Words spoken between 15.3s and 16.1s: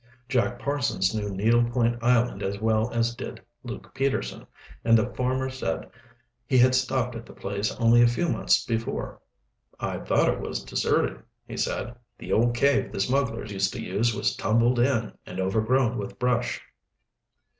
overgrown